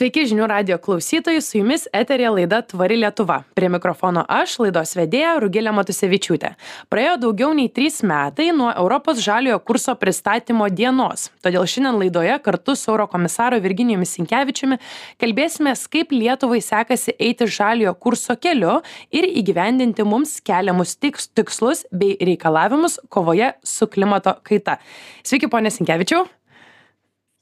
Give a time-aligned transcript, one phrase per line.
[0.00, 3.42] Sveiki žinių radio klausytojai, su jumis eterė laida Tvari Lietuva.
[3.52, 6.54] Prie mikrofono aš, laidos vedėja Rugilė Matusevičiūtė.
[6.88, 11.26] Praėjo daugiau nei trys metai nuo Europos žaliojo kurso pristatymo dienos.
[11.44, 14.80] Todėl šiandien laidoje kartu su Eurokomisaru Virginijumi Sinkevičiumi
[15.20, 18.80] kalbėsime, kaip Lietuvai sekasi eiti žaliojo kurso keliu
[19.12, 24.80] ir įgyvendinti mums keliamus tikslus bei reikalavimus kovoje su klimato kaita.
[25.20, 26.24] Sveiki, ponė Sinkevičiau.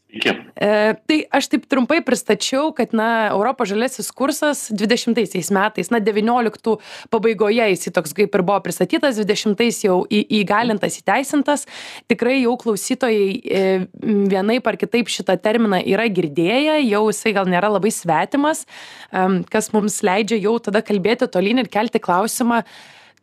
[0.08, 0.30] Iki.
[0.56, 0.68] E,
[1.04, 5.12] tai aš taip trumpai pristačiau, kad, na, Europos žalėsis kursas 20
[5.52, 6.76] metais, na, 19
[7.12, 11.66] pabaigoje jis toks kaip ir buvo pristatytas, 20 jau į, įgalintas, įteisintas.
[12.08, 13.64] Tikrai jau klausytojai e,
[14.32, 18.64] vienaip ar kitaip šitą terminą yra girdėję, jau jisai gal nėra labai svetimas,
[19.12, 22.64] e, kas mums leidžia jau tada kalbėti tolyn ir kelti klausimą,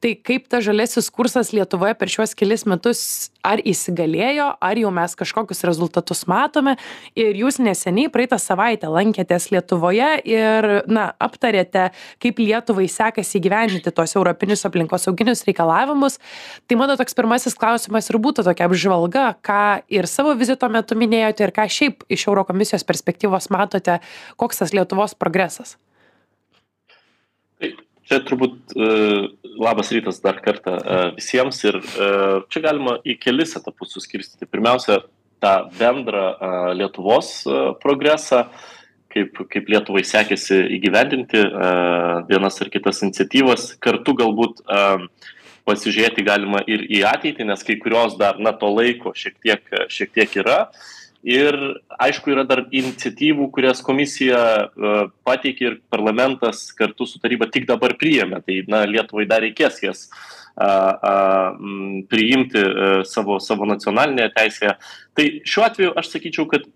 [0.02, 3.02] tai kaip tas žaliasis kursas lietuvoje per šiuos kelis metus
[3.46, 6.76] ar įsigalėjo ar jau mes kažkokius rezultatus matome.
[7.18, 11.90] Ir jūs neseniai praeitą savaitę lankėtės lietuvoje ir na aptarėte
[12.24, 16.20] kaip lietuvai sekasi įgyvendinti tuos europinius aplinkosauginius reikalavimus.
[16.68, 21.48] Tai mano toks pirmasis klausimas ir būtų tokia apžvalga ką ir savo vizito metu minėjote
[21.48, 24.00] ir ką šiaip iš eurokomisijos perspektyvos matote
[24.42, 25.78] koks tas lietuvos progresas
[28.10, 29.28] čia turbūt uh,
[29.62, 34.50] labas rytas dar kartą uh, visiems ir uh, čia galima į kelis etapus suskirstyti.
[34.50, 35.02] Pirmiausia,
[35.44, 36.26] tą bendrą
[36.80, 37.44] Lietuvos
[37.82, 38.46] progresą,
[39.12, 41.42] kaip, kaip Lietuvai sekėsi įgyvendinti
[42.30, 44.64] vienas ar kitas iniciatyvas, kartu galbūt
[45.68, 50.16] pasižiūrėti galima ir į ateitį, nes kai kurios dar, na, to laiko šiek tiek, šiek
[50.16, 50.62] tiek yra.
[50.72, 51.58] Uh, ir
[51.98, 54.94] aišku yra dar iniciatyvų kurias komisija e,
[55.26, 60.06] pateikė ir parlamentas kartu su taryba tik dabar priėmė tai na lietuvai dar reikės jas
[60.56, 61.16] a, a,
[62.12, 64.76] priimti e, savo, savo nacionalinėje teisėje.
[65.18, 66.70] Tai šiuo atveju aš sakyčiau, kad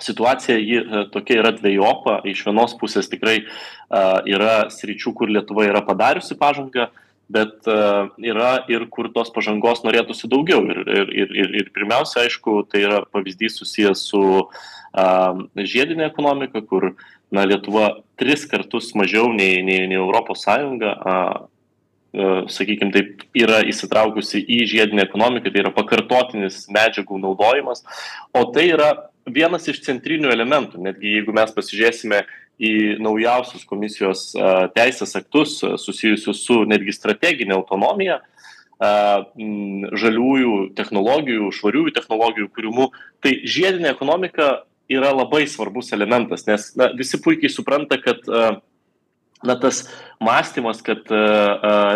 [0.00, 2.22] situacija ji e, tokia yra dviejopa.
[2.24, 3.42] Iš vienos pusės tikrai
[4.28, 6.88] yra sričių, kur Lietuva yra padariusi pažangą,
[7.28, 10.64] bet uh, yra ir kur tos pažangos norėtųsi daugiau.
[10.64, 16.64] Ir, ir, ir, ir, ir pirmiausia, aišku, tai yra pavyzdys susijęs su uh, žiedinė ekonomika,
[16.64, 16.94] kur
[17.34, 21.36] na, Lietuva tris kartus mažiau nei, nei, nei Europos Sąjunga, uh,
[22.16, 27.84] uh, sakykime, taip, yra įsitraukusi į žiedinę ekonomiką, tai yra pakartotinis medžiagų naudojimas,
[28.32, 28.94] o tai yra
[29.28, 32.24] vienas iš centrinių elementų, netgi jeigu mes pasižiūrėsime
[32.58, 34.32] į naujausius komisijos
[34.74, 38.18] teisės aktus susijusius su netgi strateginė autonomija,
[40.02, 42.90] žaliųjų technologijų, švariųjų technologijų kūrimu,
[43.22, 44.50] tai žiedinė ekonomika
[44.90, 49.84] yra labai svarbus elementas, nes na, visi puikiai supranta, kad na, tas
[50.22, 51.10] mąstymas, kad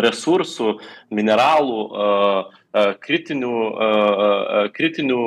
[0.03, 0.77] resursų,
[1.11, 1.79] mineralų,
[2.73, 3.55] kritinių,
[4.73, 5.23] kritinių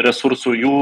[0.00, 0.76] resursų jų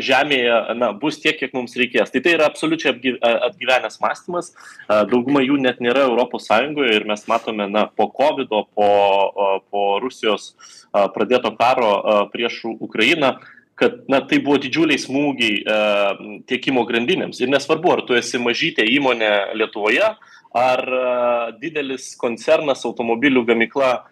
[0.00, 2.10] žemėje na, bus tiek, kiek mums reikės.
[2.14, 3.16] Tai tai yra absoliučiai
[3.50, 4.52] atgyvenęs mąstymas,
[5.10, 6.50] dauguma jų net nėra ES
[6.96, 8.90] ir mes matome na, po COVID, po,
[9.70, 10.54] po Rusijos
[10.90, 13.38] pradėto karo prieš Ukrainą,
[13.80, 15.76] kad na, tai buvo didžiuliai smūgiai e,
[16.50, 17.40] tiekimo grandinėms.
[17.40, 20.10] Ir nesvarbu, ar tu esi mažytė įmonė Lietuvoje,
[20.50, 21.02] ar e,
[21.62, 24.02] didelis koncernas automobilių gamykla e,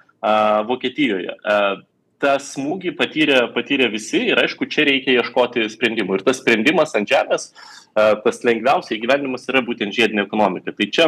[0.69, 1.35] Vokietijoje.
[1.35, 1.57] E,
[2.23, 6.19] tą smūgį patyrė, patyrė visi ir aišku, čia reikia ieškoti sprendimų.
[6.19, 7.53] Ir tas sprendimas ant žemės,
[7.95, 10.75] tas lengviausiai gyvenimas yra būtent žiedinė ekonomika.
[10.75, 11.07] Tai čia,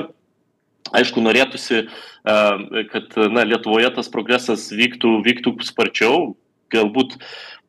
[0.94, 1.80] aišku, norėtųsi,
[2.22, 6.36] kad na, Lietuvoje tas progresas vyktų, vyktų sparčiau.
[6.70, 7.18] Galbūt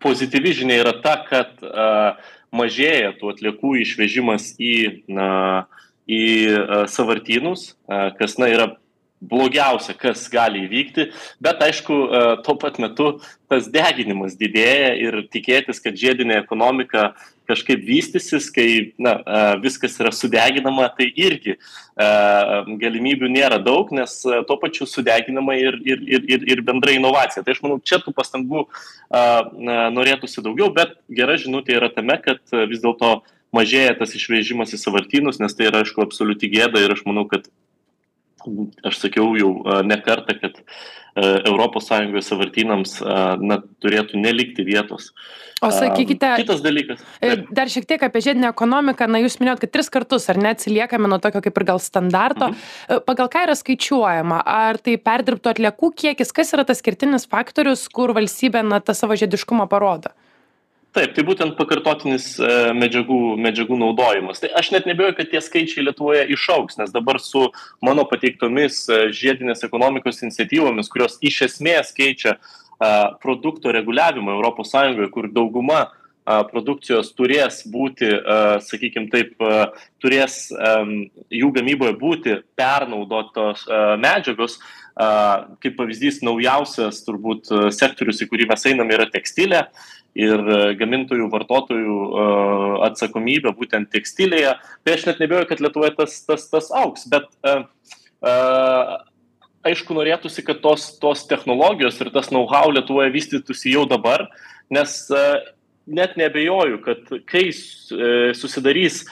[0.06, 1.66] pozityvi žinia yra ta, kad
[2.54, 4.76] mažėja tų atliekų išvežimas į,
[5.10, 5.32] na,
[6.12, 6.24] į
[6.92, 7.72] savartynus,
[8.20, 8.72] kas na, yra
[9.22, 11.12] blogiausia, kas gali įvykti,
[11.44, 13.12] bet aišku, e, tuo pat metu
[13.52, 17.12] tas deginimas didėja ir tikėtis, kad žiedinė ekonomika
[17.50, 21.58] kažkaip vystysis, kai na, e, viskas yra sudeginama, tai irgi e,
[22.82, 24.16] galimybių nėra daug, nes
[24.50, 27.46] tuo pačiu sudeginama ir, ir, ir, ir bendra inovacija.
[27.46, 28.66] Tai aš manau, čia tų pastangų
[29.62, 32.42] norėtųsi daugiau, bet gera žinutė yra tame, kad
[32.72, 33.20] vis dėlto
[33.56, 37.50] mažėja tas išvežimas į savartynus, nes tai yra, aišku, absoliuti gėda ir aš manau, kad
[38.88, 39.52] aš sakiau jau
[39.86, 40.60] ne kartą, kad
[41.12, 42.98] ES savartynams
[43.44, 45.12] na, turėtų nelikti vietos.
[45.62, 47.04] O sakykite, kitas dalykas.
[47.20, 47.50] E, taip.
[47.54, 51.20] Dar šiek tiek apie žiedinę ekonomiką, na jūs minėjot, kad tris kartus ar neatsiliekame nuo
[51.22, 52.50] tokio kaip ir gal standarto.
[52.50, 52.64] Mhm.
[52.88, 54.40] E, pagal ką yra skaičiuojama?
[54.42, 56.34] Ar tai perdirbtų atliekų kiekis?
[56.34, 60.16] Kas yra tas skirtinis faktorius, kur valstybė na, tą savo žiediškumą parodo?
[60.96, 64.42] Taip tai būtent pakartotinis e, medžiagų medžiagų naudojimas.
[64.44, 67.48] Tai aš net neabejoju kad tie skaičiai lietuvoje išaugs nes dabar su
[67.84, 72.38] mano pateiktomis e, žiedinės ekonomikos iniciatyvomis kurios iš esmės keičia
[73.22, 75.84] produkto reguliavimą europos sąjungoje kur dauguma
[76.50, 78.08] produkcijos turės būti,
[78.66, 79.36] sakykime taip,
[80.02, 80.48] turės
[81.34, 83.68] jų gamyboje būti pernaudotos
[84.02, 84.60] medžiagos,
[84.96, 89.66] kaip pavyzdys naujausias turbūt sektorius, į kurį mes einame, yra tekstilė
[90.20, 90.44] ir
[90.80, 91.98] gamintojų, vartotojų
[92.90, 94.58] atsakomybė būtent tekstilėje.
[94.84, 97.30] Tai aš net nebejoju, kad Lietuvoje tas, tas, tas auks, bet
[99.64, 104.28] aišku, norėtųsi, kad tos, tos technologijos ir tas know-how Lietuvoje vystytųsi jau dabar,
[104.74, 105.00] nes
[105.88, 107.54] net nebejoju, kad kai e,
[108.38, 109.04] susidarys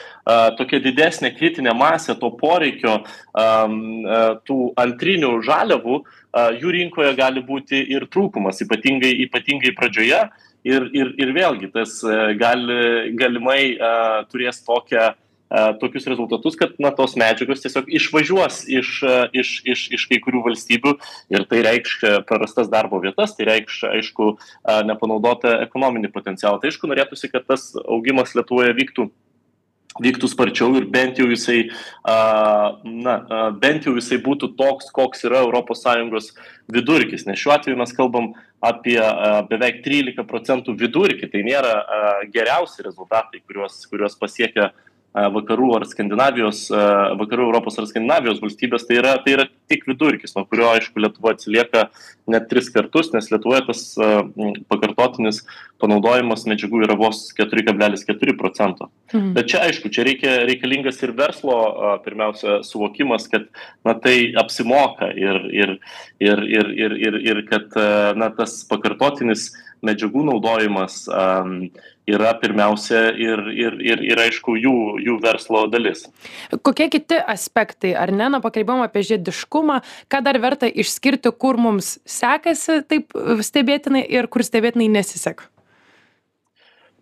[0.60, 3.00] tokia didesnė kritinė masė to poreikio
[4.46, 5.96] tų antrinių žaliavų,
[6.62, 10.22] jų rinkoje gali būti ir trūkumas, ypatingai, ypatingai pradžioje.
[10.68, 13.62] Ir, ir, ir vėlgi tas e, gali, galimai
[14.28, 15.14] turės tokią
[15.82, 18.92] tokius rezultatus, kad na, tos medžiagos tiesiog išvažiuos iš,
[19.34, 20.94] iš, iš, iš kai kurių valstybių
[21.34, 21.96] ir tai reikš
[22.30, 24.36] prarastas darbo vietas, tai reikš, aišku,
[24.90, 26.62] nepanaudotą ekonominį potencialą.
[26.62, 29.10] Tai aišku, norėtųsi, kad tas augimas Lietuvoje vyktų
[30.00, 31.72] vyktų sparčiau ir bent jau jisai,
[32.06, 33.16] na,
[33.60, 36.30] bent jau jisai būtų toks, koks yra ES
[36.70, 38.32] vidurkis, nes šiuo atveju mes kalbam
[38.62, 39.00] apie
[39.50, 41.74] beveik 13 procentų vidurkį, tai nėra
[42.32, 44.70] geriausi rezultatai, kuriuos, kuriuos pasiekia
[45.14, 46.68] vakarų ar Skandinavijos,
[47.20, 51.34] vakarų Europos ar Skandinavijos valstybės, tai yra, tai yra tik vidurkis, nuo kurio, aišku, Lietuva
[51.34, 51.88] atsilieka
[52.30, 53.84] net tris kartus, nes Lietuvoje tas
[54.70, 55.42] pakartotinis
[55.82, 58.90] panaudojimas medžiagų yra vos 4,4 procento.
[59.14, 59.32] Mhm.
[59.38, 61.58] Bet čia, aišku, čia reikia, reikalingas ir verslo,
[62.06, 63.48] pirmiausia, suvokimas, kad
[63.88, 65.80] na, tai apsimoka ir, ir,
[66.22, 67.74] ir, ir, ir, ir, ir kad
[68.20, 69.50] na, tas pakartotinis
[69.86, 71.70] medžiagų naudojimas um,
[72.10, 74.76] yra pirmiausia ir, ir, ir, ir aišku, jų,
[75.06, 76.06] jų verslo dalis.
[76.66, 79.80] Kokie kiti aspektai, ar ne, na, pakalbėjom apie žiediškumą,
[80.12, 83.16] ką dar verta išskirti, kur mums sekasi taip
[83.46, 85.46] stebėtinai ir kur stebėtinai nesisek?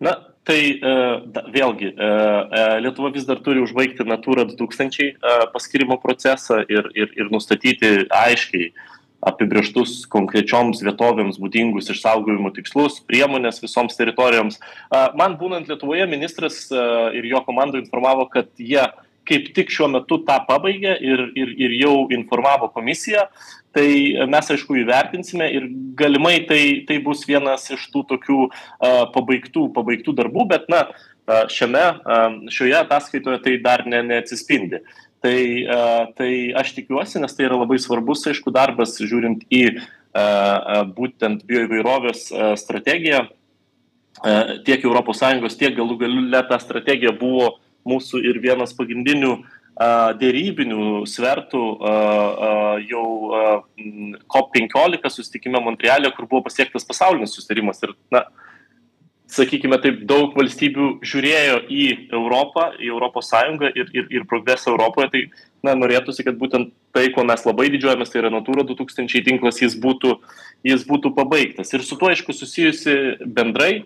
[0.04, 0.14] Na,
[0.46, 1.18] tai uh,
[1.52, 7.32] vėlgi, uh, Lietuva vis dar turi užbaigti Natūra 2000 uh, paskirimo procesą ir, ir, ir
[7.34, 8.70] nustatyti aiškiai
[9.24, 14.60] apibrieštus konkrečioms vietovėms būdingus išsaugojimo tikslus, priemonės visoms teritorijoms.
[15.18, 18.86] Man būnant Lietuvoje, ministras ir jo komanda informavo, kad jie
[19.28, 23.26] kaip tik šiuo metu tą pabaigė ir, ir, ir jau informavo komisiją.
[23.76, 23.88] Tai
[24.32, 25.68] mes, aišku, įvertinsime ir
[25.98, 28.46] galimai tai, tai bus vienas iš tų tokių
[29.14, 30.86] pabaigtų, pabaigtų darbų, bet, na,
[31.52, 31.84] šiame,
[32.52, 34.80] šioje ataskaitoje tai dar ne, neatsispindi.
[35.18, 35.38] Tai,
[36.14, 39.64] tai aš tikiuosi, nes tai yra labai svarbus, aišku, darbas, žiūrint į
[40.94, 42.28] būtent bioįvairovės
[42.62, 43.24] strategiją,
[44.66, 47.56] tiek ES, tiek galų galiu ta strategija buvo
[47.88, 49.36] mūsų ir vienas pagrindinių
[50.18, 51.62] dėrybinių svertų
[52.88, 53.04] jau
[54.26, 57.82] COP15 susitikime Montrealė, kur buvo pasiektas pasaulinis susitarimas.
[57.86, 58.24] Ir, na,
[59.28, 61.84] sakykime taip, daug valstybių žiūrėjo į
[62.16, 65.22] Europą, į Europos Sąjungą ir, ir, ir progresą Europoje, tai
[65.66, 69.76] na, norėtųsi, kad būtent tai, ko mes labai didžiuojamės, tai yra Natūra 2000 tinklas, jis
[69.80, 70.16] būtų,
[70.66, 71.72] jis būtų pabaigtas.
[71.76, 72.96] Ir su tuo, aišku, susijusi
[73.36, 73.82] bendrai e,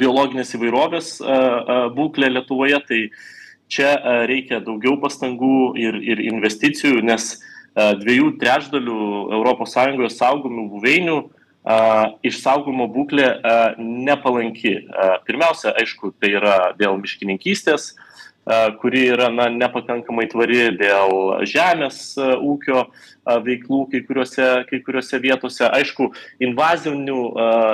[0.00, 3.02] biologinės įvairovės e, e, būklė Lietuvoje, tai
[3.68, 3.92] čia
[4.30, 7.34] reikia daugiau pastangų ir, ir investicijų, nes
[7.76, 8.98] dviejų trečdalių
[10.06, 11.16] ES saugomų buveinių
[11.66, 13.28] išsaugojimo būklė
[13.78, 14.86] nepalanki.
[15.26, 17.94] Pirmiausia, aišku, tai yra dėl miškininkystės,
[18.78, 22.86] kuri yra na, nepakankamai tvari dėl žemės ūkio
[23.26, 26.12] veiklų kai kuriuose, kai kuriuose vietose, aišku,
[26.46, 27.22] invazinių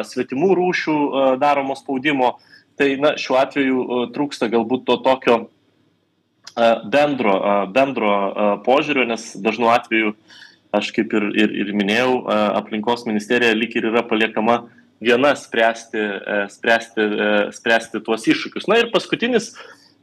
[0.09, 0.99] svetimų rūšių
[1.43, 2.39] daromo spaudimo.
[2.81, 5.37] Tai na, šiuo atveju trūksta galbūt to tokio
[6.89, 7.37] bendro,
[7.69, 8.15] bendro
[8.65, 10.41] požiūrio, nes dažnu atveju uh,
[10.73, 12.23] aš kaip ir, ir, ir minėjau,
[12.59, 14.63] aplinkos ministerija lik ir yra paliekama
[15.03, 18.69] viena spręsti, e, spręsti, e, spręsti tuos iššūkius.
[18.71, 19.53] Na ir paskutinis,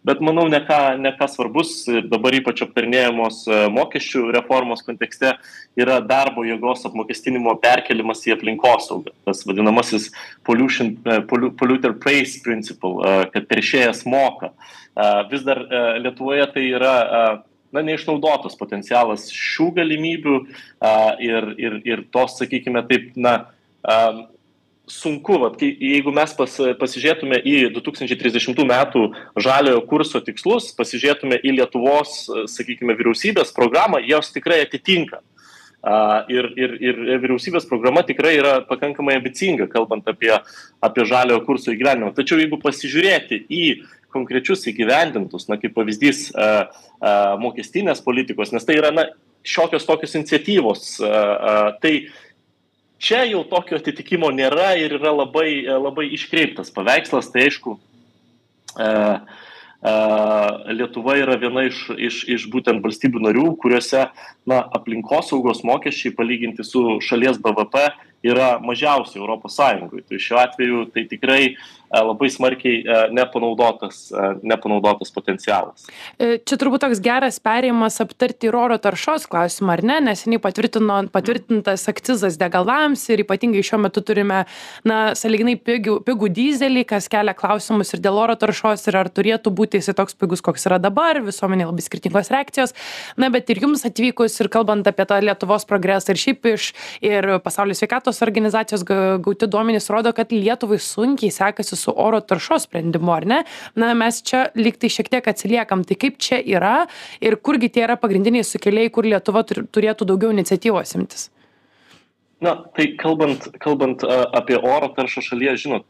[0.04, 5.34] bet manau ne ką, ne ką svarbus ir dabar ypač aptarnėjamos e, mokesčių reformos kontekste
[5.80, 9.16] yra darbo jėgos apmokestinimo perkelimas į aplinkosaugą.
[9.28, 10.10] Tas vadinamasis
[10.48, 10.96] pollution,
[11.30, 13.00] polluter pays principle,
[13.34, 14.52] kad teršėjas moka.
[15.32, 15.62] Vis dar
[16.02, 16.96] Lietuvoje tai yra
[17.76, 20.92] na, neišnaudotas potencialas šių galimybių a,
[21.24, 23.36] ir, ir, ir tos, sakykime, taip, na,
[23.84, 24.02] a,
[24.90, 29.06] sunku, vat, jeigu mes pas, pasižiūrėtume į 2030 metų
[29.38, 35.22] žaliojo kurso tikslus, pasižiūrėtume į Lietuvos, sakykime, vyriausybės programą, jos tikrai atitinka.
[35.80, 40.34] Uh, ir, ir, ir vyriausybės programa tikrai yra pakankamai ambicinga, kalbant apie,
[40.84, 42.12] apie žaliojo kurso įgyvenimą.
[42.18, 43.64] Tačiau jeigu pasižiūrėti į
[44.14, 49.10] konkrečius įgyvendintus, na kaip pavyzdys uh, uh, mokestinės politikos, nes tai yra na,
[49.48, 51.94] šiokios tokios iniciatyvos, uh, uh, tai
[53.00, 57.78] čia jau tokio atitikimo nėra ir yra labai, labai iškreiptas paveikslas, tai aišku,
[59.80, 64.10] Lietuva yra viena iš, iš, iš būtent valstybių narių, kuriuose
[64.50, 67.86] na, aplinkosaugos mokesčiai palyginti su šalies BVP
[68.24, 70.06] yra mažiausi Europos Sąjungoje.
[70.10, 71.44] Tai šiuo atveju tai tikrai
[71.90, 75.88] E, labai smarkiai e, nepanaudotas, e, nepanaudotas potencialas.
[76.20, 79.96] Čia turbūt toks geras perėjimas aptarti ir oro taršos klausimą, ar ne?
[80.06, 84.44] Neseniai patvirtintas akcizas degalams ir ypatingai šiuo metu turime,
[84.86, 89.50] na, saliginai pigų, pigų dizelį, kas kelia klausimus ir dėl oro taršos ir ar turėtų
[89.58, 92.76] būti jisai toks pigus, koks yra dabar, visuomenė labai skirtingos reakcijos.
[93.18, 96.70] Na, bet ir jums atvykus ir kalbant apie tą Lietuvos progresą ir šiaip iš
[97.02, 103.14] ir pasaulio sveikatos organizacijos gauti duomenys rodo, kad Lietuvai sunkiai sekasi su oro taršos sprendimu,
[103.16, 103.40] ar ne?
[103.80, 105.86] Na, mes čia lyg tai šiek tiek atsiliekam.
[105.88, 106.76] Tai kaip čia yra
[107.22, 111.30] ir kurgi tie yra pagrindiniai sukėlėjai, kur Lietuva turėtų daugiau iniciatyvos imtis?
[112.40, 115.86] Na, tai kalbant, kalbant apie oro taršą šalyje, žinot,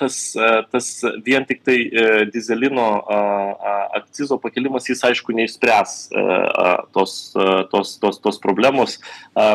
[0.00, 0.16] tas,
[0.72, 0.88] tas
[1.22, 1.76] vien tik tai
[2.34, 2.88] dizelino
[4.00, 5.94] akcizo pakelimas, jis aišku neišspręs
[6.96, 7.14] tos,
[7.70, 8.98] tos, tos, tos problemos.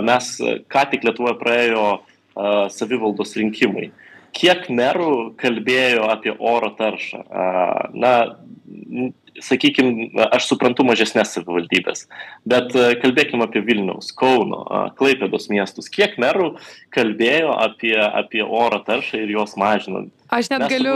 [0.07, 0.33] Mes
[0.71, 1.87] ką tik Lietuvoje praėjo
[2.71, 3.89] savivaldos rinkimai
[4.37, 7.23] kiek merų kalbėjo apie oro taršą?
[7.97, 8.13] Na,
[9.43, 12.05] sakykime, aš suprantu mažesnės savivaldybės,
[12.47, 14.63] bet kalbėkime apie Vilniaus, Kauno,
[14.99, 15.91] Klaipėdos miestus.
[15.93, 16.55] Kiek merų
[16.95, 20.13] kalbėjo apie, apie oro taršą ir jos mažinant?
[20.27, 20.95] Aš net Mes galiu.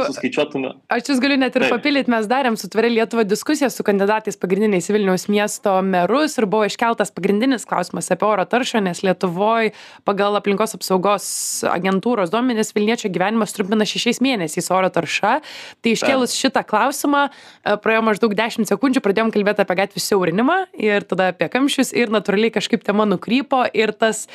[0.92, 4.90] Aš jūs galiu net ir papildyti, mes darėm su Tvari Lietuva diskusiją su kandidatais pagrindiniais
[4.92, 9.72] Vilniaus miesto merus ir buvo iškeltas pagrindinis klausimas apie oro taršą, nes Lietuvoje
[10.08, 11.28] pagal aplinkos apsaugos
[11.72, 15.38] agentūros duomenis Vilniečio gyvenimas trumpina šešiais mėnesiais oro tarša.
[15.80, 21.08] Tai iškėlus šitą klausimą, e, praėjo maždaug 10 sekundžių, pradėjom kalbėti apie gatvių siaurinimą ir
[21.08, 24.26] tada apie kamščius ir natūraliai kažkaip tema nukrypo ir tas,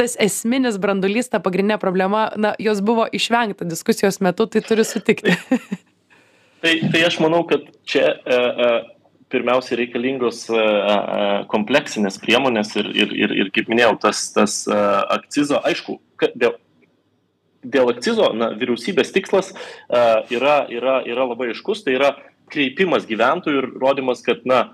[0.00, 5.36] tas esminis brandulys, ta pagrindinė problema, na, jos buvo išvengta diskusijos metu tai turiu sutikti.
[6.66, 8.68] Tai, tai aš manau, kad čia e, e,
[9.32, 14.78] pirmiausia reikalingos e, e, kompleksinės priemonės ir, ir, ir, ir kaip minėjau, tas, tas e,
[15.16, 15.98] akcizo, aišku,
[16.38, 16.56] dėl,
[17.66, 19.58] dėl akcizo na, vyriausybės tikslas e,
[20.36, 22.14] yra, yra, yra labai aiškus, tai yra
[22.52, 24.68] kreipimas gyventojų ir rodimas, kad na,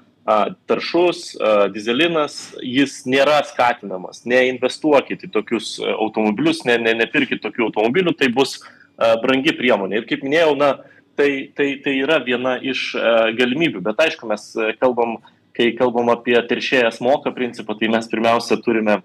[0.70, 1.32] taršus
[1.74, 4.20] dizelinas, jis nėra skatinamas.
[4.30, 8.81] Neinvestuokit į tokius automobilius, ne, ne, nepirkit tokių automobilių, tai bus a,
[9.23, 10.00] brangi priemonė.
[10.00, 10.73] Ir kaip minėjau, na,
[11.18, 13.82] tai, tai, tai yra viena iš a, galimybių.
[13.85, 15.18] Bet aišku, mes a, kalbam,
[15.56, 19.00] kai kalbam apie teršėjas moka principą, tai mes pirmiausia turime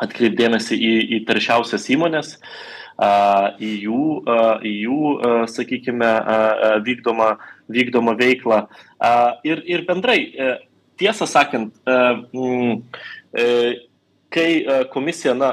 [0.00, 2.36] atkreipdėmėsi į, į taršiausias įmonės,
[3.60, 4.04] į jų,
[4.64, 5.10] į jų
[5.48, 6.08] sakykime,
[6.84, 7.28] vykdomą,
[7.72, 8.62] vykdomą veiklą.
[9.44, 10.18] Ir, ir bendrai,
[11.00, 11.76] tiesą sakant,
[14.36, 14.48] kai
[14.92, 15.52] komisija, na,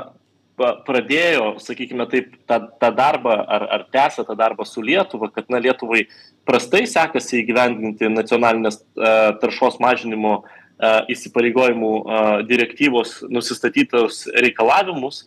[0.57, 5.61] pradėjo, sakykime taip, tą, tą darbą ar, ar tęsė tą darbą su Lietuva, kad na,
[5.61, 6.07] Lietuvai
[6.47, 9.11] prastai sekasi įgyvendinti nacionalinės a,
[9.41, 15.25] taršos mažinimo a, įsipareigojimų a, direktyvos nusistatytos reikalavimus,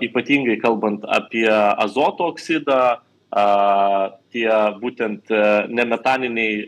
[0.00, 3.02] ypatingai kalbant apie azoto oksidą,
[4.32, 4.48] tie
[4.80, 5.28] būtent
[5.68, 6.62] nemetaniniai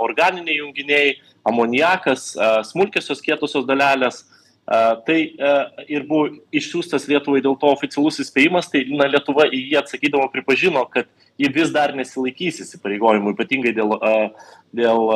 [0.00, 1.10] organiniai junginiai,
[1.44, 4.22] amoniakas, a, smulkiosios kietosios dalelės.
[4.62, 5.16] Tai
[5.90, 10.84] ir buvo išsiųstas Lietuvai dėl to oficialus įspėjimas, tai na, Lietuva į jį atsakydama pripažino,
[10.92, 13.96] kad ji vis dar nesilaikys įsipareigojimų, ypatingai dėl,
[14.78, 15.10] dėl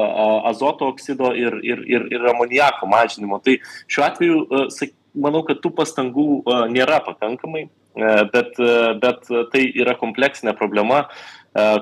[0.50, 3.38] azoto oksido ir, ir, ir, ir amoniako mažinimo.
[3.44, 3.54] Tai
[3.86, 4.42] šiuo atveju
[5.14, 6.28] manau, kad tų pastangų
[6.74, 7.68] nėra pakankamai,
[8.34, 8.58] bet,
[9.00, 11.06] bet tai yra kompleksinė problema,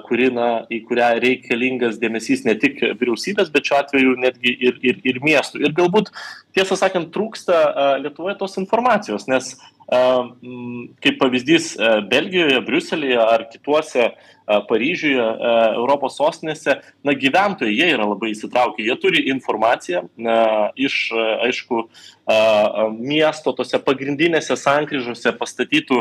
[0.07, 5.01] kuri, na, į kurią reikalingas dėmesys ne tik vyriausybės, bet šiuo atveju netgi ir, ir,
[5.03, 5.65] ir miestų.
[5.65, 6.13] Ir galbūt,
[6.55, 9.55] tiesą sakant, trūksta a, Lietuvoje tos informacijos, nes
[9.89, 17.91] kaip pavyzdys a, Belgijoje, Briuselėje ar kituose a, Paryžiuje, a, Europos sostinėse, na, gyventojai jie
[17.95, 20.07] yra labai įsitraukę, jie turi informaciją
[20.81, 20.99] iš,
[21.45, 21.85] aišku,
[23.05, 25.99] miesto tose pagrindinėse sankryžose pastatytų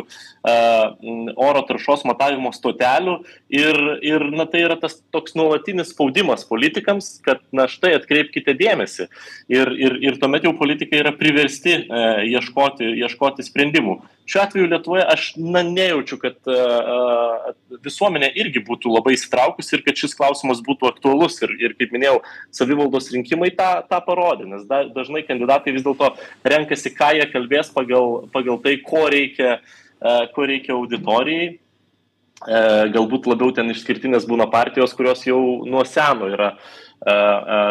[1.35, 3.17] oro taršos matavimo stotelių
[3.51, 9.09] ir, ir na, tai yra tas toks nuolatinis spaudimas politikams, kad na štai atkreipkite dėmesį.
[9.51, 13.72] Ir, ir, ir tuomet jau politikai yra priversti e, ieškoti, ieškoti sprendimų.
[14.25, 16.57] Šiuo atveju Lietuvoje aš na, nejaučiu, kad e,
[17.83, 21.41] visuomenė irgi būtų labai įsitraukusi ir kad šis klausimas būtų aktualus.
[21.43, 22.21] Ir, ir kaip minėjau,
[22.55, 26.13] savivaldos rinkimai tą, tą parodė, nes da, dažnai kandidatai vis dėlto
[26.53, 29.57] renkasi, ką jie kalbės pagal, pagal tai, ko reikia,
[29.99, 31.51] e, ko reikia auditorijai.
[32.43, 36.49] galbūt labiau ten išskirtinės būna partijos, kurios jau nuo seno yra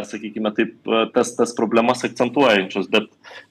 [0.09, 0.75] sakykime taip,
[1.15, 3.09] tas, tas problemas akcentuojančios, bet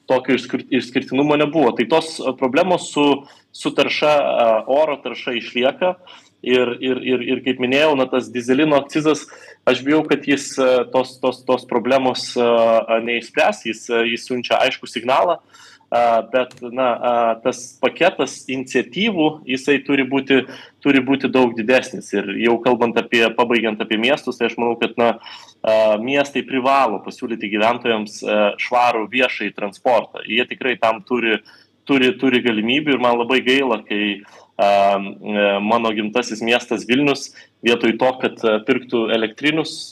[0.10, 0.38] tokio
[0.70, 1.72] išskirtinumo nebuvo.
[1.78, 3.06] Tai tos problemos su,
[3.52, 4.16] su tarša,
[4.68, 5.96] oro tarša išlieka.
[6.42, 9.28] Ir, ir, ir, ir kaip minėjau, na, tas dizelino akcizas,
[9.70, 10.48] aš bijau, kad jis
[10.90, 12.32] tos, tos, tos problemos
[13.06, 15.38] neįspręs, jis, jis siunčia aišku signalą,
[16.31, 16.88] bet na,
[17.43, 20.41] tas paketas iniciatyvų, jisai turi būti,
[20.83, 22.13] turi būti daug didesnis.
[22.15, 25.17] Ir jau kalbant apie, pabaigiant apie miestus, tai aš manau, kad na,
[26.01, 28.21] miestai privalo pasiūlyti gyventojams
[28.63, 30.24] švarų viešai transportą.
[30.25, 31.41] Jie tikrai tam turi,
[31.86, 34.24] turi, turi galimybių ir man labai gaila, kai
[35.62, 37.31] mano gimtasis miestas Vilnius
[37.65, 39.89] vietoj to, kad pirktų elektrinius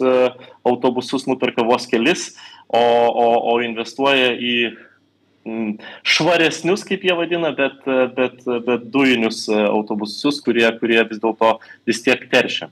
[0.68, 2.36] autobusus, nuperka vos kelis,
[2.70, 4.54] o, o, o investuoja į
[6.08, 7.82] švaresnius, kaip jie vadina, bet,
[8.18, 11.58] bet, bet dujinius autobusus, kurie, kurie vis dėlto
[11.90, 12.70] vis tiek teršia.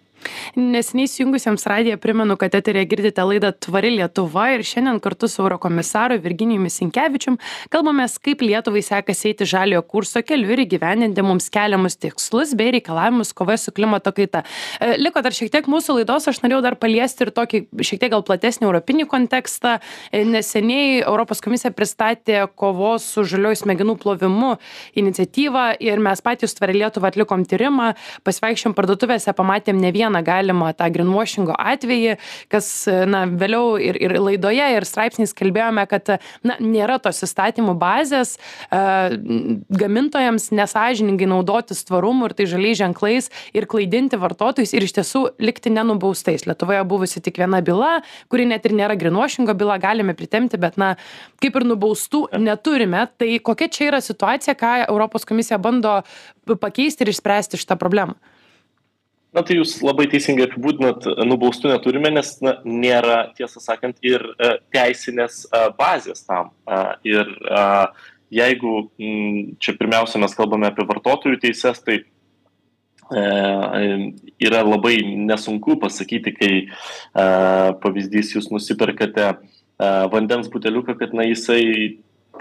[0.58, 6.18] Nesiniai įsijungusiems radiją primenu, kad eterėje girdite laidą Tvari Lietuva ir šiandien kartu su Eurokomisaru
[6.24, 7.38] Virginijumi Sinkevičium
[7.74, 13.34] kalbamės, kaip Lietuvai sekasi eiti žaliojo kurso keliu ir įgyvendinti mums keliamus tikslus bei reikalavimus
[13.38, 14.42] kovoje su klimato kaita.
[14.82, 18.14] E, liko dar šiek tiek mūsų laidos, aš norėjau dar paliesti ir tokį šiek tiek
[18.16, 19.78] gal platesnį europinį kontekstą.
[20.10, 24.56] E, neseniai Europos komisija pristatė kovos su žaliojo smegenų plovimu
[24.98, 27.94] iniciatyvą ir mes patys Tvari Lietuvą atlikom tyrimą,
[28.26, 32.18] pasivaikščiom parduotuvėse, pamatėm ne vieną galimą tą greenwashingo atvejį,
[32.52, 32.70] kas,
[33.10, 38.38] na, vėliau ir, ir laidoje, ir straipsniais kalbėjome, kad, na, nėra tos įstatymų bazės
[38.72, 45.72] gamintojams nesažiningai naudotis tvarumu ir tai žaliai ženklais ir klaidinti vartotojus ir iš tiesų likti
[45.74, 46.48] nenubaustais.
[46.50, 50.96] Lietuvoje buvusi tik viena byla, kuri net ir nėra greenwashingo byla, galime pritemti, bet, na,
[51.44, 53.08] kaip ir nubaustų neturime.
[53.18, 56.02] Tai kokia čia yra situacija, ką Europos komisija bando
[56.48, 58.18] pakeisti ir išspręsti šitą problemą?
[59.38, 64.56] Na tai jūs labai teisingai apibūdinat, nubaustų neturime, nes na, nėra, tiesą sakant, ir e,
[64.74, 66.50] teisinės e, bazės tam.
[66.66, 67.30] E, ir
[68.34, 68.72] jeigu
[69.62, 72.02] čia pirmiausia mes kalbame apie vartotojų teises, tai
[74.44, 74.98] yra labai
[75.30, 76.50] nesunku pasakyti, kai
[77.86, 79.30] pavyzdys jūs nusiperkate
[80.12, 81.62] vandens buteliuką, kad na, jisai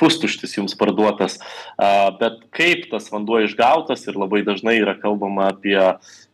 [0.00, 1.38] pustuštis jums parduotas,
[2.20, 5.78] bet kaip tas vanduo išgautas ir labai dažnai yra kalbama apie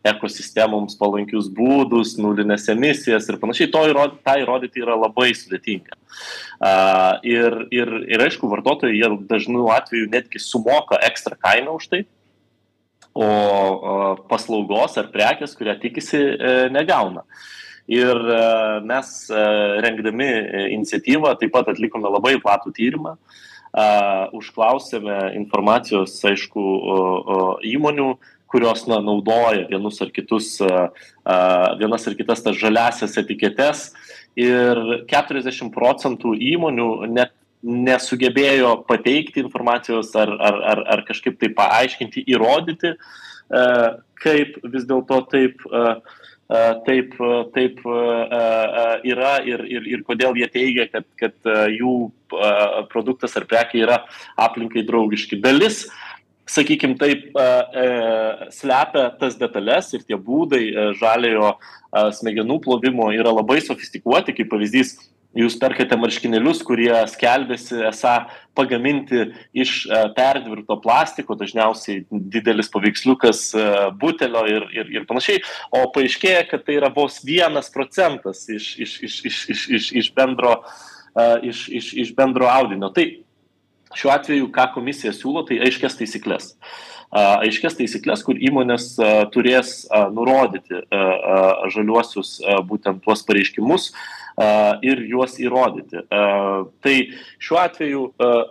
[0.07, 5.95] ekosistemoms palankius būdus, nulinės emisijas ir panašiai, to įrodyti, tą įrodyti yra labai sudėtinga.
[7.27, 12.03] Ir, ir, ir aišku, vartotojai jie dažnu atveju netgi sumoka ekstra kainą už tai,
[13.13, 17.23] o paslaugos ar prekės, kurią tikisi, e, negauna.
[17.91, 18.43] Ir e,
[18.89, 19.43] mes e,
[19.85, 20.29] rengdami
[20.77, 23.17] iniciatyvą taip pat atlikome labai platų tyrimą,
[23.73, 26.63] užklausėme informacijos, aišku,
[27.65, 28.09] įmonių,
[28.53, 30.59] kurios na, naudoja vienus ar kitus,
[31.81, 33.87] vienas ar kitas tas žaliasias etiketes.
[34.37, 37.33] Ir 40 procentų įmonių net
[37.63, 42.93] nesugebėjo pateikti informacijos ar, ar, ar, ar kažkaip tai paaiškinti, įrodyti,
[44.23, 45.63] kaip vis dėlto taip,
[46.85, 47.15] taip,
[47.55, 51.95] taip yra ir, ir, ir kodėl jie teigia, kad, kad jų
[52.93, 53.97] produktas ar prekia yra
[54.41, 55.39] aplinkai draugiški.
[55.41, 56.13] Dalis uh,
[56.49, 57.87] sakykim taip, e,
[58.51, 61.55] slepia tas detalės ir tie būdai e, žaliojo
[62.17, 64.95] smegenų plovimo yra labai sofistikuoti, kaip pavyzdys,
[65.37, 68.13] jūs perkate marškinėlius, kurie skelbėsi esą
[68.57, 73.45] pagaminti iš perdirbto plastiko, dažniausiai didelis paveiksliukas
[74.01, 75.41] butelio ir, ir, ir panašiai,
[75.73, 80.13] o paaiškėja, kad tai yra vos vienas procentas iš, iš, iš, iš, iš, iš, iš,
[80.17, 80.59] bendro,
[81.41, 82.93] iš, iš, iš bendro audinio.
[82.93, 83.09] Tai
[83.93, 86.53] Šiuo atveju, ką komisija siūlo, tai aiškias taisyklės.
[87.13, 88.95] Aiškias taisyklės, kur įmonės
[89.35, 89.83] turės
[90.15, 90.81] nurodyti
[91.75, 93.91] žaliuosius būtent tuos pareiškimus
[94.85, 96.03] ir juos įrodyti.
[96.09, 96.95] Tai
[97.43, 98.03] šiuo atveju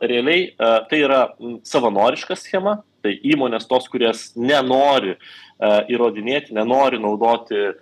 [0.02, 0.52] realiai
[0.90, 1.22] tai yra
[1.66, 5.16] savanoriška schema, tai įmonės tos, kurias nenori
[5.62, 7.72] įrodinėti, nenori naudoti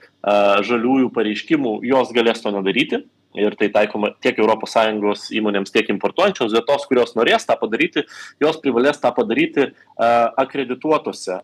[0.68, 3.04] žaliųjų pareiškimų, jos galės to nedaryti
[3.38, 8.02] ir tai taikoma tiek ES įmonėms, tiek importuojančios, bet tos, kurios norės tą padaryti,
[8.42, 11.38] jos privalės tą padaryti akredituotose.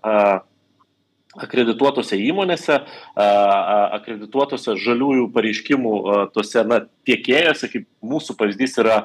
[1.37, 2.81] Uh, akredituotose įmonėse,
[3.17, 5.95] akredituotose žaliųjų pareiškimų
[6.35, 9.03] tose na, tiekėjose, kaip mūsų pavyzdys yra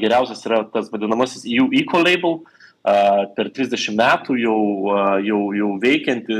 [0.00, 2.42] geriausias, yra tas vadinamasis EU Ecolabel,
[2.82, 4.60] per 30 metų jau,
[5.22, 6.38] jau, jau veikianti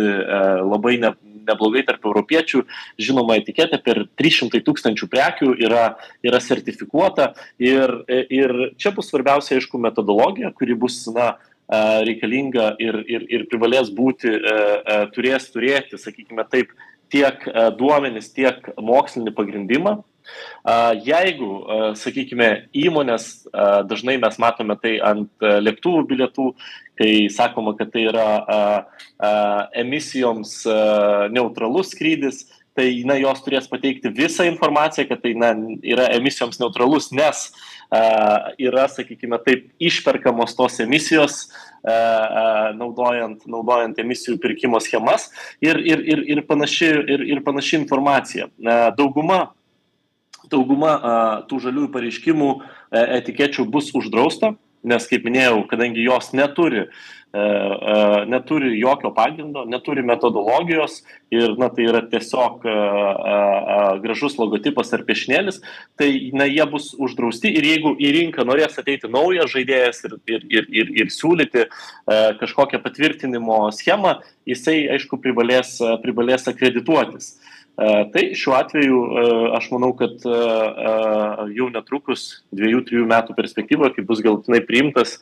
[0.66, 1.12] labai ne,
[1.46, 2.64] neblogai tarp europiečių
[3.02, 5.84] žinoma etiketė per 300 tūkstančių prekių yra,
[6.26, 11.36] yra sertifikuota ir, ir čia bus svarbiausia, aišku, metodologija, kuri bus na,
[12.06, 14.32] reikalinga ir, ir, ir privalės būti,
[15.14, 16.72] turės turėti, sakykime taip,
[17.12, 17.44] tiek
[17.78, 19.98] duomenis, tiek mokslinį pagrindimą.
[21.02, 21.50] Jeigu,
[21.98, 23.44] sakykime, įmonės,
[23.90, 26.52] dažnai mes matome tai ant lėktuvų bilietų,
[27.00, 28.28] kai sakoma, kad tai yra
[29.82, 30.62] emisijoms
[31.34, 35.52] neutralus skrydis, tai na, jos turės pateikti visą informaciją, kad tai na,
[35.84, 41.42] yra emisijoms neutralus, nes uh, yra, sakykime, taip išperkamos tos emisijos,
[42.78, 45.26] naudojant, naudojant emisijų pirkimo schemas
[45.60, 48.48] ir, ir, ir, ir, panaši, ir, ir panaši informacija.
[48.96, 49.50] Dauguma
[50.52, 51.16] dauguma uh,
[51.48, 52.64] tų žaliųjų pareiškimų uh,
[53.18, 54.52] etikečių bus uždrausta,
[54.84, 60.98] nes, kaip minėjau, kadangi jos neturi E, e, neturi jokio pagrindo, neturi metodologijos
[61.32, 62.74] ir na, tai yra tiesiog e,
[64.04, 65.62] gražus logotipas ar piešinėlis,
[65.96, 70.44] tai na, jie bus uždrausti ir jeigu į rinką norės ateiti naujas žaidėjas ir, ir,
[70.50, 71.64] ir, ir, ir siūlyti
[72.42, 74.18] kažkokią patvirtinimo schemą,
[74.48, 77.32] jisai aišku privalės, privalės akredituotis.
[77.32, 77.52] E,
[78.12, 79.22] tai šiuo atveju e,
[79.56, 80.40] aš manau, kad e,
[81.56, 85.16] jau netrukus dviejų, trijų metų perspektyvoje, kai bus galutinai priimtas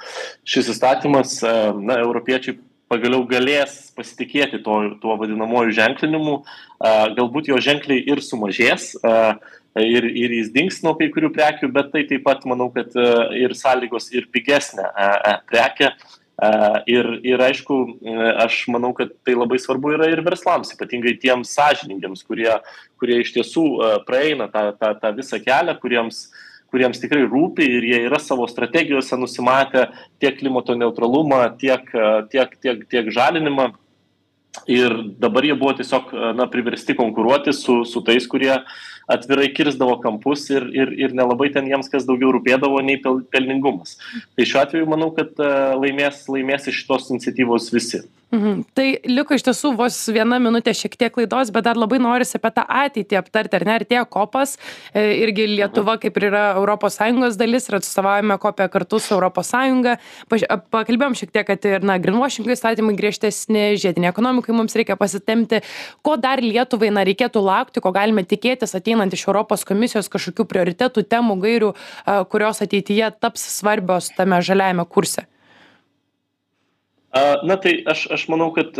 [0.49, 1.39] šis įstatymas,
[1.79, 2.59] na, europiečiai
[2.91, 6.41] pagaliau galės pasitikėti to, tuo vadinamoju ženklinimu,
[7.15, 8.97] galbūt jo ženkliai ir sumažės.
[9.79, 12.91] Ir, ir jis dings nuo kai kurių prekių, bet tai taip pat manau, kad
[13.39, 14.89] ir sąlygos ir pigesnė
[15.47, 15.93] prekė
[16.89, 17.77] Ir, ir aišku,
[18.41, 22.55] aš manau, kad tai labai svarbu yra ir verslams, ypatingai tiems sąžiningiems, kurie,
[23.01, 23.65] kurie iš tiesų
[24.09, 26.23] praeina tą, tą, tą visą kelią, kuriems,
[26.73, 29.91] kuriems tikrai rūpi ir jie yra savo strategijose nusimatę
[30.23, 31.85] tiek klimato neutralumą, tiek,
[32.33, 33.75] tiek, tiek, tiek žalinimą.
[34.67, 38.57] Ir dabar jie buvo tiesiog na, priversti konkuruoti su, su tais, kurie
[39.11, 43.01] atvirai kirzdavo kampus ir, ir, ir nelabai ten jiems kas daugiau rūpėdavo nei
[43.33, 43.99] pelningumas.
[44.37, 45.37] Tai šiuo atveju manau, kad
[45.81, 48.05] laimės, laimės iš šitos iniciatyvos visi.
[48.31, 48.61] Mhm.
[48.79, 52.53] Tai liko iš tiesų vos viena minutė šiek tiek laidos, bet dar labai norisi apie
[52.55, 54.53] tą ateitį aptarti, ar ne, artėja kopas,
[54.95, 59.51] e, irgi Lietuva kaip ir yra ES dalis ir atstovaujame kopę kartu su ES.
[60.71, 65.65] Pakalbėjom šiek tiek, kad ir, na, greenwashing įstatymai griežtesni, žiedinė ekonomikai mums reikia pasitemti.
[66.03, 71.05] Ko dar Lietuvai, na, reikėtų laukti, ko galime tikėtis ateinant iš Europos komisijos kažkokių prioritetų,
[71.09, 71.75] temų, gairių,
[72.33, 75.27] kurios ateityje taps svarbios tame žaliajame kurse?
[77.11, 78.77] Na tai aš, aš manau, kad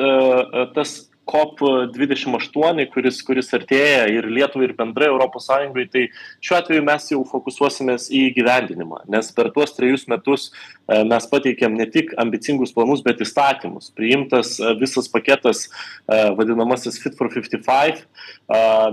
[0.77, 5.49] tas COP28, kuris, kuris artėja ir Lietuvai, ir bendrai ES,
[5.93, 6.03] tai
[6.43, 10.49] šiuo atveju mes jau fokusuosimės į gyvendinimą, nes per tuos trejus metus
[10.91, 13.93] mes pateikėm ne tik ambicingus planus, bet įstatymus.
[13.95, 15.69] Priimtas visas paketas,
[16.09, 18.03] vadinamasis Fit for 55,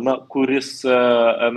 [0.05, 0.81] na, kuris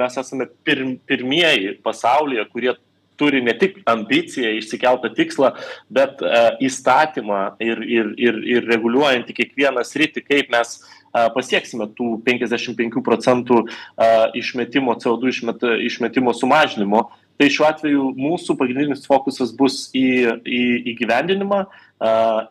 [0.01, 2.73] mes esame pirmieji pasaulyje, kurie
[3.21, 5.53] turi ne tik ambiciją, išsikeltą tikslą,
[5.93, 12.17] bet uh, įstatymą ir, ir, ir, ir reguliuojantį kiekvieną sritį, kaip mes uh, pasieksime tų
[12.27, 17.11] 55 procentų uh, išmetimo CO2 išmet, išmetimo sumažinimo.
[17.41, 21.63] Tai šiuo atveju mūsų pagrindinis fokusas bus į, į įgyvendinimą,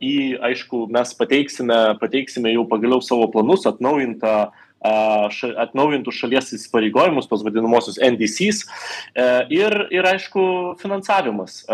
[0.01, 0.15] į,
[0.47, 8.00] aišku, mes pateiksime, pateiksime jau pagaliau savo planus, atnaujintą uh, atnaujintų šalies įsipareigojimus, tos vadinamosius
[8.00, 10.44] NDCs e, ir, ir aišku,
[10.80, 11.65] finansavimas,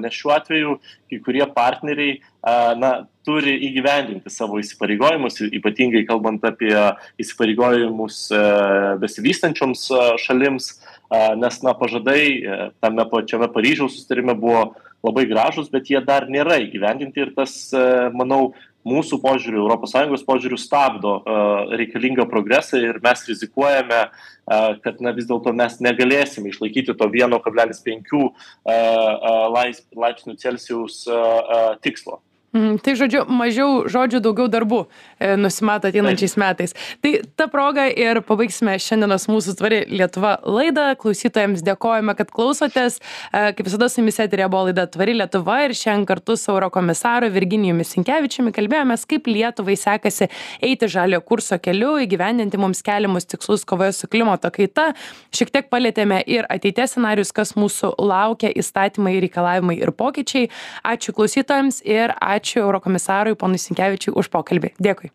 [0.00, 0.78] nes šiuo atveju
[1.10, 2.16] kai kurie partneriai
[2.80, 6.72] na, turi įgyvendinti savo įsipareigojimus, ypatingai kalbant apie
[7.20, 8.42] įsipareigojimus e,
[9.04, 9.86] besivystančioms
[10.24, 10.72] šalims,
[11.40, 14.70] nes na, pažadai e, tame pačiame Paryžiaus sustarime buvo
[15.04, 17.52] labai gražus, bet jie dar nėra įgyvendinti ir tas,
[18.16, 18.54] manau,
[18.88, 21.16] mūsų požiūriu, ES požiūriu stabdo
[21.72, 24.02] reikalingą progresą ir mes rizikuojame,
[24.84, 28.14] kad na, vis dėlto mes negalėsime išlaikyti to 1,5
[30.04, 31.02] laipsnių Celsijaus
[31.84, 32.20] tikslo.
[32.54, 34.84] Mm, tai žodžiu, mažiau žodžių, daugiau darbų
[35.18, 36.74] e, nusimato ateinančiais metais.
[37.02, 40.84] Tai ta proga ir pabaigsime šiandienos mūsų tvari Lietuva laidą.
[41.00, 43.00] Klausytojams dėkojame, kad klausotės.
[43.34, 47.32] E, kaip visada su jumis eterė buvo laida Tvari Lietuva ir šiandien kartu su Eurokomisaru
[47.34, 50.30] Virginijumi Sinkevičiumi kalbėjomės, kaip Lietuvai sekasi
[50.62, 54.92] eiti žalio kurso keliu, įgyvendinti mums keliamus tikslus kovoje su klimato kaita.
[55.34, 60.52] Šiek tiek palėtėme ir ateities scenarius, kas mūsų laukia, įstatymai, reikalavimai ir pokyčiai.
[60.86, 64.76] Ačiū klausytojams ir ačiū ačiū eurokomisarui ponui sinkevičiui už pokalbį.
[64.76, 65.14] Dėkui